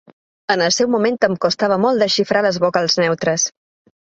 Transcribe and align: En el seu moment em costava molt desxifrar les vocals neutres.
En 0.53 0.61
el 0.67 0.71
seu 0.77 0.87
moment 0.93 1.19
em 1.27 1.35
costava 1.43 1.77
molt 1.83 2.01
desxifrar 2.05 2.43
les 2.47 2.59
vocals 2.65 2.99
neutres. 3.05 3.47